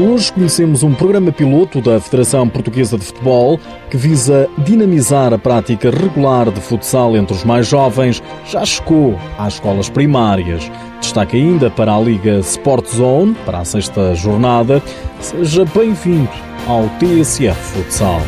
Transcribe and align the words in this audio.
Hoje 0.00 0.32
conhecemos 0.32 0.84
um 0.84 0.94
programa 0.94 1.32
piloto 1.32 1.80
da 1.80 1.98
Federação 1.98 2.48
Portuguesa 2.48 2.96
de 2.96 3.04
Futebol 3.04 3.58
que 3.90 3.96
visa 3.96 4.48
dinamizar 4.58 5.34
a 5.34 5.38
prática 5.38 5.90
regular 5.90 6.52
de 6.52 6.60
futsal 6.60 7.16
entre 7.16 7.34
os 7.34 7.42
mais 7.42 7.66
jovens. 7.66 8.22
Já 8.46 8.64
chegou 8.64 9.18
às 9.36 9.54
escolas 9.54 9.90
primárias. 9.90 10.70
Destaque 11.00 11.36
ainda 11.36 11.68
para 11.68 11.92
a 11.92 12.00
Liga 12.00 12.38
Sport 12.38 12.86
Zone, 12.86 13.34
para 13.44 13.58
a 13.58 13.64
sexta 13.64 14.14
jornada. 14.14 14.80
Seja 15.18 15.64
bem-vindo 15.64 16.30
ao 16.68 16.84
TSF 17.00 17.60
Futsal. 17.60 18.20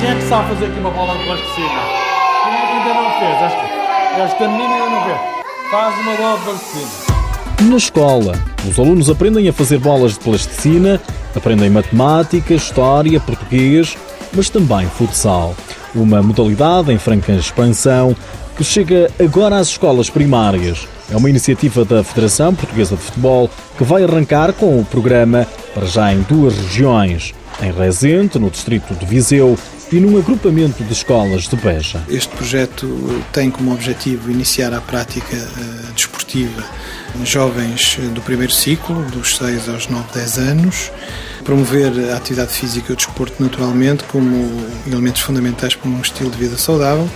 Quem 0.00 0.10
é 0.10 0.14
que 0.16 0.22
sabe 0.22 0.48
fazer 0.48 0.66
aqui 0.66 0.80
uma 0.80 0.90
bola 0.90 1.16
de 1.16 1.24
plasticina? 1.26 1.80
Quem 2.42 2.54
é 2.54 2.66
que 2.66 2.72
ainda 2.72 3.02
não 3.02 3.10
fez? 3.20 3.42
Esta, 3.52 4.20
esta 4.20 4.48
menina 4.48 4.74
ainda 4.74 4.90
não 4.90 5.04
fez. 5.04 5.20
Faz 5.70 6.00
uma 6.00 6.16
bola 6.16 6.38
de 6.38 6.44
plasticina. 6.44 7.11
Na 7.68 7.76
escola, 7.76 8.34
os 8.68 8.76
alunos 8.76 9.08
aprendem 9.08 9.48
a 9.48 9.52
fazer 9.52 9.78
bolas 9.78 10.14
de 10.14 10.18
plasticina, 10.18 11.00
aprendem 11.34 11.70
matemática, 11.70 12.54
história, 12.54 13.20
português, 13.20 13.96
mas 14.34 14.50
também 14.50 14.88
futsal. 14.88 15.54
Uma 15.94 16.20
modalidade 16.22 16.92
em 16.92 16.98
franca 16.98 17.32
expansão 17.32 18.16
que 18.56 18.64
chega 18.64 19.08
agora 19.18 19.58
às 19.58 19.68
escolas 19.68 20.10
primárias. 20.10 20.88
É 21.10 21.16
uma 21.16 21.30
iniciativa 21.30 21.84
da 21.84 22.02
Federação 22.02 22.52
Portuguesa 22.52 22.96
de 22.96 23.02
Futebol 23.02 23.48
que 23.78 23.84
vai 23.84 24.02
arrancar 24.02 24.52
com 24.52 24.80
o 24.80 24.84
programa 24.84 25.46
para 25.72 25.86
já 25.86 26.12
em 26.12 26.22
duas 26.22 26.56
regiões, 26.56 27.32
em 27.62 27.70
Rezende, 27.70 28.40
no 28.40 28.50
distrito 28.50 28.92
de 28.94 29.06
Viseu, 29.06 29.56
e 29.92 30.00
num 30.00 30.18
agrupamento 30.18 30.82
de 30.82 30.92
escolas 30.92 31.46
de 31.46 31.54
Beja. 31.54 32.02
Este 32.08 32.34
projeto 32.34 33.22
tem 33.30 33.50
como 33.50 33.72
objetivo 33.72 34.30
iniciar 34.30 34.72
a 34.72 34.80
prática 34.80 35.36
uh, 35.36 35.92
desportiva 35.92 36.64
jovens 37.24 37.98
do 38.14 38.20
primeiro 38.20 38.52
ciclo, 38.52 39.02
dos 39.10 39.36
6 39.36 39.68
aos 39.68 39.88
9, 39.88 40.04
10 40.14 40.38
anos, 40.38 40.90
promover 41.44 42.10
a 42.10 42.16
atividade 42.16 42.52
física 42.52 42.90
e 42.90 42.92
o 42.92 42.96
desporto 42.96 43.42
naturalmente 43.42 44.04
como 44.04 44.64
elementos 44.86 45.22
fundamentais 45.22 45.74
para 45.74 45.90
um 45.90 46.00
estilo 46.00 46.30
de 46.30 46.38
vida 46.38 46.56
saudável 46.56 47.08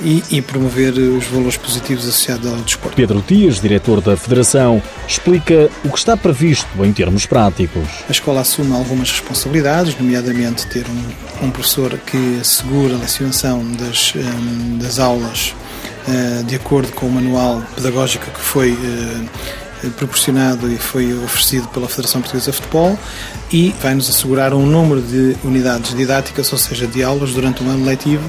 e, 0.00 0.22
e, 0.30 0.40
promover 0.40 0.92
os 0.92 1.26
valores 1.26 1.56
positivos 1.56 2.06
associados 2.06 2.46
ao 2.46 2.56
desporto. 2.58 2.96
Pedro 2.96 3.22
Dias, 3.26 3.60
diretor 3.60 4.00
da 4.00 4.16
Federação, 4.16 4.82
explica 5.06 5.68
o 5.84 5.90
que 5.90 5.98
está 5.98 6.16
previsto 6.16 6.68
em 6.84 6.92
termos 6.92 7.26
práticos. 7.26 7.88
A 8.08 8.12
escola 8.12 8.40
assume 8.40 8.74
algumas 8.74 9.10
responsabilidades, 9.10 9.98
nomeadamente 9.98 10.66
ter 10.68 10.86
um, 10.86 11.46
um 11.46 11.50
professor 11.50 11.98
que 11.98 12.38
assegura 12.40 12.94
a 12.94 12.98
lecionação 12.98 13.64
das, 13.72 14.14
um, 14.14 14.78
das 14.78 14.98
aulas 14.98 15.54
de 16.46 16.56
acordo 16.56 16.92
com 16.92 17.06
o 17.06 17.12
manual 17.12 17.62
pedagógico 17.74 18.30
que 18.30 18.40
foi 18.40 18.72
uh, 18.72 19.90
proporcionado 19.96 20.70
e 20.70 20.76
foi 20.76 21.12
oferecido 21.24 21.68
pela 21.68 21.88
Federação 21.88 22.20
Portuguesa 22.20 22.50
de 22.50 22.56
Futebol 22.56 22.98
e 23.52 23.74
vai-nos 23.80 24.10
assegurar 24.10 24.52
um 24.52 24.66
número 24.66 25.00
de 25.00 25.36
unidades 25.44 25.94
didáticas, 25.94 26.52
ou 26.52 26.58
seja, 26.58 26.86
de 26.86 27.02
aulas 27.02 27.32
durante 27.32 27.62
o 27.62 27.68
ano 27.68 27.84
letivo, 27.84 28.28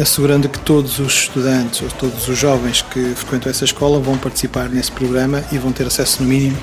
assegurando 0.00 0.48
que 0.48 0.58
todos 0.58 0.98
os 0.98 1.12
estudantes 1.14 1.80
ou 1.82 1.88
todos 1.88 2.28
os 2.28 2.36
jovens 2.36 2.82
que 2.82 3.14
frequentam 3.14 3.50
essa 3.50 3.64
escola 3.64 3.98
vão 3.98 4.18
participar 4.18 4.68
nesse 4.68 4.92
programa 4.92 5.42
e 5.52 5.58
vão 5.58 5.72
ter 5.72 5.86
acesso 5.86 6.22
no 6.22 6.28
mínimo 6.28 6.58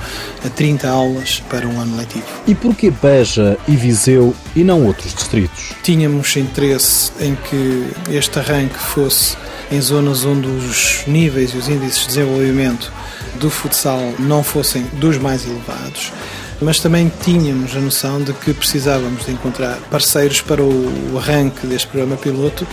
a 0.46 0.50
30 0.50 0.88
aulas 0.88 1.42
para 1.50 1.68
um 1.68 1.80
ano 1.80 1.98
letivo. 1.98 2.26
E 2.46 2.54
porquê 2.54 2.92
Beja 2.92 3.58
e 3.68 3.76
Viseu 3.76 4.36
e 4.56 4.64
não 4.64 4.86
outros 4.86 5.14
distritos? 5.14 5.74
Tínhamos 5.82 6.36
interesse 6.36 7.12
em 7.20 7.36
que 7.36 7.88
este 8.12 8.38
arranque 8.38 8.78
fosse 8.78 9.36
em 9.72 9.82
zonas 9.82 10.26
onde 10.26 10.48
os 10.48 11.04
níveis 11.08 11.54
e 11.54 11.58
os 11.58 11.68
índices 11.68 12.02
de 12.02 12.08
desenvolvimento 12.08 12.92
do 13.40 13.50
futsal 13.50 14.00
não 14.20 14.44
fossem 14.44 14.84
dos 14.94 15.18
mais 15.18 15.46
elevados, 15.46 16.12
mas 16.62 16.80
também 16.80 17.12
tínhamos 17.24 17.76
a 17.76 17.80
noção 17.80 18.22
de 18.22 18.34
que 18.34 18.54
precisávamos 18.54 19.26
de 19.26 19.32
encontrar 19.32 19.78
parceiros 19.90 20.42
para 20.42 20.64
o 20.64 21.18
arranque 21.18 21.68
deste 21.68 21.88
programa 21.88 22.16
piloto 22.16 22.66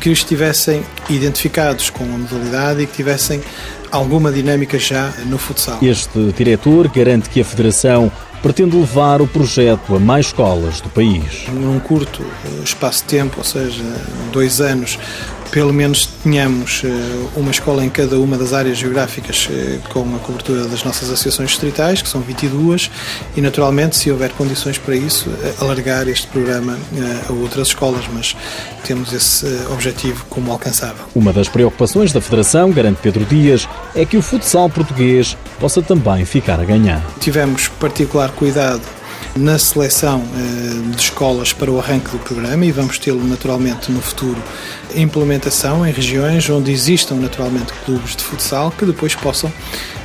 que 0.00 0.10
estivessem 0.10 0.82
identificados 1.10 1.90
com 1.90 2.04
a 2.04 2.18
modalidade 2.18 2.82
e 2.82 2.86
que 2.86 2.96
tivessem 2.96 3.40
alguma 3.92 4.32
dinâmica 4.32 4.78
já 4.78 5.12
no 5.26 5.36
futsal. 5.36 5.78
Este 5.82 6.32
diretor 6.36 6.88
garante 6.88 7.28
que 7.28 7.40
a 7.40 7.44
Federação 7.44 8.10
pretende 8.42 8.74
levar 8.76 9.20
o 9.20 9.26
projeto 9.26 9.94
a 9.94 10.00
mais 10.00 10.26
escolas 10.26 10.80
do 10.80 10.88
país. 10.88 11.46
Num 11.48 11.78
curto 11.78 12.24
espaço 12.64 13.02
de 13.02 13.08
tempo, 13.10 13.38
ou 13.38 13.44
seja, 13.44 13.84
dois 14.32 14.60
anos, 14.60 14.98
pelo 15.50 15.72
menos 15.72 16.06
tenhamos 16.22 16.82
eh, 16.84 16.88
uma 17.36 17.50
escola 17.50 17.84
em 17.84 17.90
cada 17.90 18.18
uma 18.18 18.38
das 18.38 18.52
áreas 18.52 18.78
geográficas 18.78 19.48
eh, 19.50 19.78
com 19.88 20.00
a 20.14 20.18
cobertura 20.20 20.66
das 20.66 20.84
nossas 20.84 21.10
associações 21.10 21.50
distritais, 21.50 22.00
que 22.02 22.08
são 22.08 22.20
22, 22.20 22.90
e 23.36 23.40
naturalmente, 23.40 23.96
se 23.96 24.10
houver 24.10 24.30
condições 24.32 24.78
para 24.78 24.94
isso, 24.94 25.28
eh, 25.42 25.54
alargar 25.60 26.08
este 26.08 26.26
programa 26.28 26.78
a 27.28 27.32
outras 27.32 27.68
escolas, 27.68 28.04
mas 28.12 28.36
temos 28.84 29.12
esse 29.12 29.46
objetivo 29.70 30.24
como 30.30 30.52
alcançável. 30.52 31.04
Uma 31.14 31.32
das 31.32 31.48
preocupações 31.48 32.12
da 32.12 32.20
Federação, 32.20 32.70
garante 32.70 33.00
Pedro 33.02 33.24
Dias, 33.24 33.68
é 33.94 34.04
que 34.04 34.16
o 34.16 34.22
futsal 34.22 34.70
português 34.70 35.36
possa 35.58 35.82
também 35.82 36.24
ficar 36.24 36.60
a 36.60 36.64
ganhar. 36.64 37.02
Tivemos 37.18 37.68
particular 37.68 38.30
cuidado 38.30 38.82
na 39.36 39.58
seleção 39.58 40.22
eh, 40.34 40.90
de 40.90 41.00
escolas 41.00 41.52
para 41.52 41.70
o 41.70 41.78
arranque 41.78 42.10
do 42.10 42.18
programa 42.18 42.64
e 42.64 42.72
vamos 42.72 42.98
tê-lo 42.98 43.24
naturalmente 43.24 43.90
no 43.92 44.00
futuro 44.00 44.42
implementação 44.94 45.86
em 45.86 45.92
regiões 45.92 46.48
onde 46.50 46.72
existam 46.72 47.14
naturalmente 47.14 47.72
clubes 47.84 48.16
de 48.16 48.24
futsal 48.24 48.70
que 48.70 48.84
depois 48.84 49.14
possam 49.14 49.52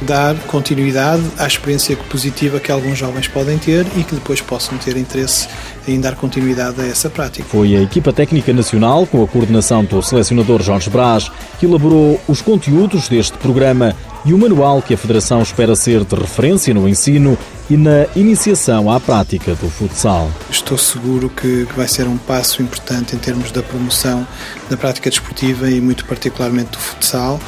dar 0.02 0.36
continuidade 0.42 1.24
à 1.38 1.48
experiência 1.48 1.98
positiva 1.98 2.60
que 2.60 2.72
alguns 2.72 2.98
jovens 2.98 3.28
podem 3.28 3.58
ter 3.58 3.86
e 3.98 4.04
que 4.04 4.14
depois 4.14 4.42
possam 4.42 4.78
ter 4.78 4.96
interesse 4.96 5.48
em 5.88 6.00
dar 6.00 6.16
continuidade 6.16 6.82
a 6.82 6.86
essa 6.86 7.10
prática. 7.10 7.48
Foi 7.50 7.76
a 7.76 7.82
equipa 7.82 8.12
técnica 8.12 8.54
nacional, 8.54 9.06
com 9.06 9.24
a 9.24 9.28
coordenação 9.28 9.84
do 9.84 10.02
selecionador 10.02 10.62
Jorge 10.62 10.90
Brás, 10.90 11.32
que 11.60 11.66
elaborou 11.66 12.20
os 12.28 12.42
conteúdos 12.42 13.08
deste 13.08 13.38
programa 13.38 13.96
e 14.26 14.34
o 14.34 14.38
manual 14.38 14.82
que 14.82 14.94
a 14.94 14.98
Federação 14.98 15.42
espera 15.42 15.76
ser 15.76 16.04
de 16.04 16.16
referência 16.16 16.74
no 16.74 16.90
ensino 16.90 17.38
e 17.70 17.78
na 17.78 18.08
iniciação 18.16 18.92
à 18.92 19.00
prática 19.00 19.54
do 19.56 19.70
futsal. 19.70 20.30
Estou 20.50 20.78
seguro 20.78 21.30
que, 21.30 21.68
vai 21.76 21.88
ser 21.88 22.08
um 22.08 22.18
passo 22.18 22.62
importante 22.62 23.16
em 23.16 23.20
termos 23.20 23.52
da 23.52 23.62
promoção 23.62 24.28
da 24.70 24.76
prática 24.76 25.10
desportiva 25.10 25.70
e 25.70 25.80
muito 25.80 26.06
particularmente 26.06 26.72
do 26.72 26.80
futsal, 26.80 27.40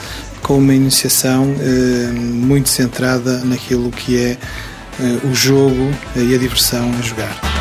com 0.43 0.59
uma 0.59 0.73
iniciação 0.73 1.53
eh, 1.59 2.11
muito 2.13 2.69
centrada 2.69 3.39
naquilo 3.43 3.91
que 3.91 4.17
é 4.17 4.37
eh, 4.99 5.17
o 5.23 5.33
jogo 5.33 5.91
e 6.15 6.35
a 6.35 6.37
diversão 6.37 6.91
a 6.97 7.01
jogar. 7.01 7.56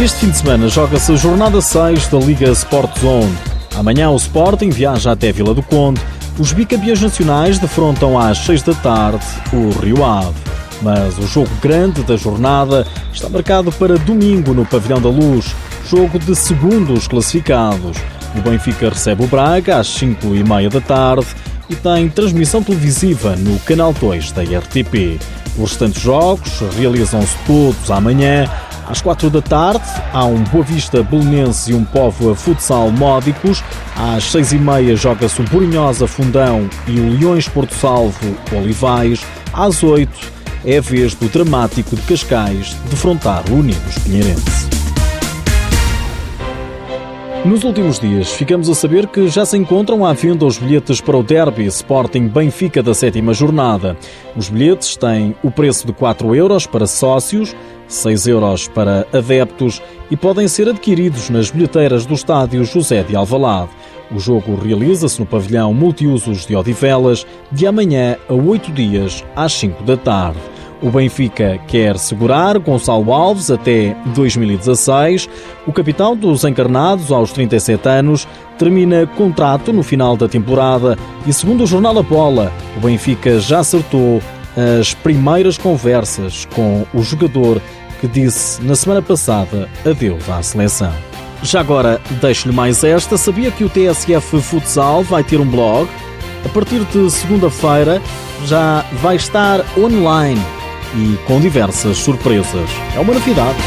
Este 0.00 0.20
fim 0.20 0.30
de 0.30 0.36
semana 0.36 0.68
joga-se 0.68 1.10
a 1.10 1.16
jornada 1.16 1.60
6 1.60 2.06
da 2.06 2.18
Liga 2.18 2.48
Sport 2.50 3.00
Zone. 3.00 3.36
Amanhã 3.76 4.10
o 4.10 4.16
Sporting 4.16 4.70
viaja 4.70 5.10
até 5.10 5.32
Vila 5.32 5.52
do 5.52 5.62
Conde. 5.62 6.00
Os 6.38 6.52
bicampeões 6.52 7.02
nacionais 7.02 7.58
defrontam 7.58 8.16
às 8.16 8.38
6 8.38 8.62
da 8.62 8.74
tarde 8.74 9.26
o 9.52 9.70
Rio 9.80 10.04
Ave. 10.04 10.36
Mas 10.82 11.18
o 11.18 11.26
jogo 11.26 11.50
grande 11.60 12.04
da 12.04 12.16
jornada 12.16 12.86
está 13.12 13.28
marcado 13.28 13.72
para 13.72 13.98
domingo 13.98 14.54
no 14.54 14.64
Pavilhão 14.64 15.00
da 15.00 15.08
Luz, 15.08 15.46
jogo 15.90 16.16
de 16.20 16.36
segundos 16.36 17.08
classificados. 17.08 17.96
O 18.36 18.40
Benfica 18.40 18.90
recebe 18.90 19.24
o 19.24 19.26
Braga 19.26 19.78
às 19.78 19.88
5 19.88 20.32
e 20.32 20.44
meia 20.44 20.70
da 20.70 20.80
tarde 20.80 21.26
e 21.68 21.74
tem 21.74 22.08
transmissão 22.08 22.62
televisiva 22.62 23.34
no 23.34 23.58
canal 23.60 23.92
2 23.92 24.30
da 24.30 24.42
RTP. 24.42 25.18
Os 25.58 25.70
restantes 25.70 26.00
jogos 26.00 26.60
realizam-se 26.78 27.34
todos 27.44 27.90
amanhã 27.90 28.48
às 28.88 29.00
quatro 29.00 29.28
da 29.30 29.42
tarde, 29.42 29.84
há 30.12 30.24
um 30.24 30.42
Boa 30.44 30.64
Vista 30.64 31.02
Belenense 31.02 31.70
e 31.70 31.74
um 31.74 31.84
Povo 31.84 32.34
Futsal 32.34 32.90
Módicos. 32.90 33.62
Às 33.96 34.24
seis 34.24 34.52
e 34.52 34.58
meia 34.58 34.96
joga-se 34.96 35.40
o 35.40 35.44
Borinhosa 35.44 36.06
Fundão 36.06 36.68
e 36.86 36.98
o 36.98 37.18
Leões 37.18 37.48
Porto 37.48 37.74
Salvo 37.74 38.36
Olivais. 38.52 39.20
Às 39.52 39.82
oito 39.82 40.18
é 40.64 40.78
a 40.78 40.80
vez 40.80 41.14
do 41.14 41.28
Dramático 41.28 41.96
de 41.96 42.02
Cascais 42.02 42.74
defrontar 42.90 43.42
o 43.50 43.56
Unidos 43.56 43.98
Pinheirense. 44.04 44.67
Nos 47.44 47.62
últimos 47.62 48.00
dias, 48.00 48.32
ficamos 48.32 48.68
a 48.68 48.74
saber 48.74 49.06
que 49.06 49.28
já 49.28 49.46
se 49.46 49.56
encontram 49.56 50.04
à 50.04 50.12
venda 50.12 50.44
os 50.44 50.58
bilhetes 50.58 51.00
para 51.00 51.16
o 51.16 51.22
Derby 51.22 51.66
Sporting 51.66 52.26
Benfica 52.26 52.82
da 52.82 52.92
sétima 52.92 53.32
jornada. 53.32 53.96
Os 54.36 54.50
bilhetes 54.50 54.96
têm 54.96 55.34
o 55.42 55.50
preço 55.50 55.86
de 55.86 55.92
4 55.92 56.34
euros 56.34 56.66
para 56.66 56.86
sócios, 56.86 57.54
6 57.86 58.26
euros 58.26 58.66
para 58.68 59.06
adeptos 59.12 59.80
e 60.10 60.16
podem 60.16 60.48
ser 60.48 60.68
adquiridos 60.68 61.30
nas 61.30 61.50
bilheteiras 61.50 62.04
do 62.04 62.14
estádio 62.14 62.64
José 62.64 63.04
de 63.04 63.14
Alvalade. 63.14 63.70
O 64.10 64.18
jogo 64.18 64.56
realiza-se 64.56 65.20
no 65.20 65.24
pavilhão 65.24 65.72
multiusos 65.72 66.44
de 66.44 66.56
Odivelas 66.56 67.24
de 67.52 67.66
amanhã 67.66 68.16
a 68.28 68.34
8 68.34 68.72
dias 68.72 69.24
às 69.36 69.52
5 69.52 69.84
da 69.84 69.96
tarde. 69.96 70.57
O 70.80 70.90
Benfica 70.90 71.58
quer 71.66 71.98
segurar 71.98 72.56
Gonçalo 72.58 73.12
Alves 73.12 73.50
até 73.50 73.96
2016. 74.14 75.28
O 75.66 75.72
capitão 75.72 76.16
dos 76.16 76.44
encarnados, 76.44 77.10
aos 77.10 77.32
37 77.32 77.88
anos, 77.88 78.28
termina 78.56 79.06
contrato 79.06 79.72
no 79.72 79.82
final 79.82 80.16
da 80.16 80.28
temporada 80.28 80.96
e, 81.26 81.32
segundo 81.32 81.64
o 81.64 81.66
jornal 81.66 81.98
A 81.98 82.02
Bola, 82.02 82.52
o 82.76 82.80
Benfica 82.80 83.40
já 83.40 83.58
acertou 83.58 84.22
as 84.78 84.94
primeiras 84.94 85.58
conversas 85.58 86.46
com 86.54 86.86
o 86.94 87.02
jogador 87.02 87.60
que 88.00 88.06
disse 88.06 88.62
na 88.62 88.76
semana 88.76 89.02
passada 89.02 89.68
adeus 89.84 90.28
à 90.30 90.40
seleção. 90.42 90.92
Já 91.42 91.60
agora, 91.60 92.00
deixo-lhe 92.20 92.54
mais 92.54 92.84
esta. 92.84 93.16
Sabia 93.16 93.50
que 93.50 93.64
o 93.64 93.68
TSF 93.68 94.40
Futsal 94.40 95.02
vai 95.02 95.24
ter 95.24 95.40
um 95.40 95.46
blog? 95.46 95.88
A 96.44 96.48
partir 96.50 96.84
de 96.84 97.10
segunda-feira 97.10 98.00
já 98.46 98.84
vai 99.00 99.16
estar 99.16 99.64
online 99.76 100.40
e 100.94 101.18
com 101.26 101.40
diversas 101.40 101.98
surpresas. 101.98 102.70
É 102.94 103.00
uma 103.00 103.14
novidade. 103.14 103.58